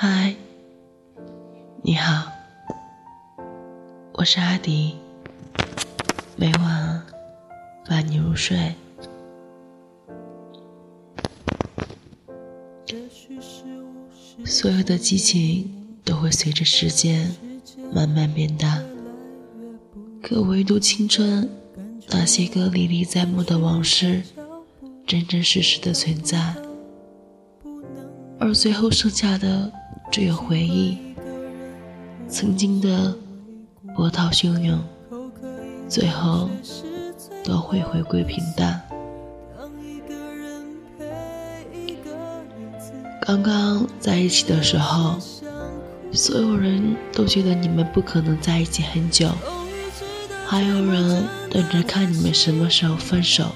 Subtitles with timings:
[0.00, 0.32] 嗨，
[1.82, 2.30] 你好，
[4.12, 4.94] 我是阿迪，
[6.36, 7.02] 每晚
[7.84, 8.76] 伴你入睡。
[14.44, 15.68] 所有的激情
[16.04, 17.34] 都会随着时间
[17.92, 18.84] 慢慢变淡，
[20.22, 21.50] 可唯独青春，
[22.10, 24.22] 那些个历历在目的往事，
[25.04, 26.54] 真真实实的存在，
[28.38, 29.72] 而最后剩下的。
[30.10, 30.98] 只有回忆，
[32.28, 33.14] 曾经的
[33.94, 34.82] 波涛汹涌，
[35.88, 36.48] 最后
[37.44, 38.82] 都会回归平淡。
[43.20, 45.18] 刚刚在一起的时候，
[46.12, 49.30] 所有人都觉得你们不可能在一起很久，
[50.46, 53.54] 还有人等着看你们什么时候分手。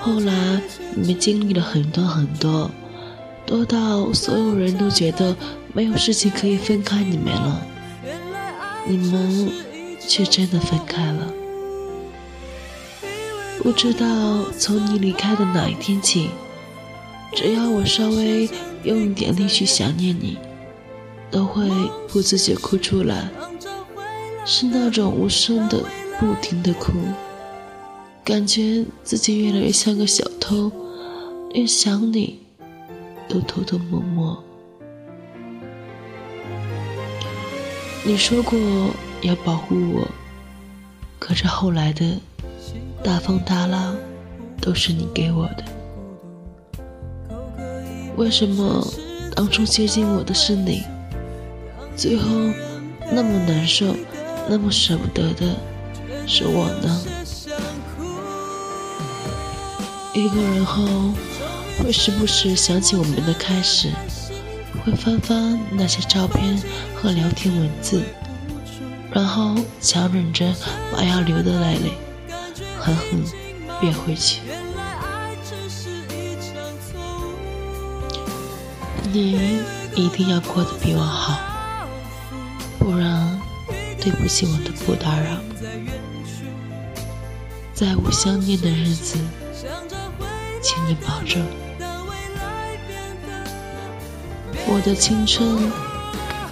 [0.00, 0.60] 后来
[0.96, 2.68] 你们经历了很多很多。
[3.44, 5.36] 多到所有人都觉得
[5.72, 7.66] 没有事情可以分开你们了，
[8.86, 9.50] 你们
[10.00, 11.32] 却真的分开了。
[13.62, 16.30] 不知道从你离开的哪一天起，
[17.34, 18.48] 只要我稍微
[18.82, 20.38] 用一点力去想念你，
[21.30, 21.68] 都会
[22.08, 23.28] 不自觉哭出来，
[24.44, 25.84] 是那种无声的、
[26.18, 26.92] 不停的哭，
[28.24, 30.72] 感觉自己越来越像个小偷，
[31.54, 32.40] 越想你。
[33.32, 34.44] 都偷偷摸摸。
[38.04, 38.58] 你说过
[39.22, 40.06] 要保护我，
[41.18, 42.20] 可是后来的
[43.02, 43.96] 大风大浪
[44.60, 45.64] 都是你给我的。
[48.18, 48.86] 为什么
[49.34, 50.82] 当初接近我的是你，
[51.96, 52.28] 最后
[53.10, 53.96] 那么难受、
[54.46, 55.56] 那么舍不得的
[56.26, 57.02] 是我呢？
[60.12, 61.14] 一个人后。
[61.82, 63.90] 会时不时想起我们的开始，
[64.84, 66.56] 会翻翻那些照片
[66.94, 68.00] 和聊天文字，
[69.10, 70.54] 然后强忍着
[70.92, 71.90] 把要流的泪泪
[72.78, 73.24] 狠狠
[73.80, 74.40] 憋回去。
[79.12, 79.60] 你
[79.96, 81.36] 一定要过得比我好，
[82.78, 83.40] 不然
[84.00, 85.36] 对不起我的不打扰。
[87.74, 89.18] 再无相念的日子，
[90.62, 91.42] 请你保重。
[94.66, 95.70] 我的青春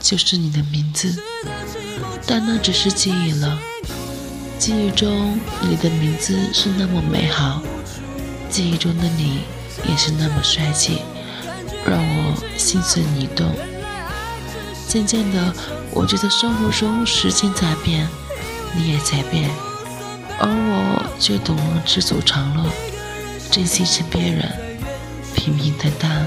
[0.00, 1.22] 就是你的名字，
[2.26, 3.58] 但那只是记忆了。
[4.58, 7.62] 记忆中你的名字是那么美好，
[8.48, 9.40] 记忆中的你
[9.88, 11.02] 也是那么帅气，
[11.84, 13.54] 让我心随你动。
[14.88, 15.52] 渐渐的，
[15.90, 18.08] 我觉得生活中时间在变，
[18.74, 19.50] 你也在变，
[20.38, 22.70] 而我却懂了知足常乐，
[23.50, 24.50] 珍惜身边人，
[25.34, 26.26] 平平淡淡。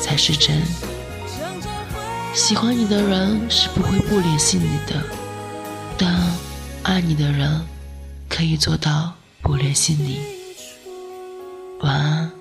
[0.00, 0.62] 才是真。
[2.34, 5.02] 喜欢你的人是不会不联系你的
[5.98, 6.14] 但
[6.82, 7.60] 爱你的人
[8.28, 10.20] 可以做到不联系你。
[11.80, 12.37] 晚安。